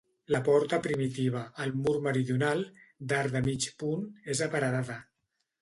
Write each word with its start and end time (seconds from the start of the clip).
La 0.35 0.39
porta 0.45 0.79
primitiva, 0.85 1.41
al 1.65 1.75
mur 1.83 1.93
meridional, 2.07 2.65
d'arc 3.13 3.37
de 3.39 3.45
mig 3.51 3.71
punt, 3.85 4.11
és 4.35 4.43
aparedada. 4.51 4.99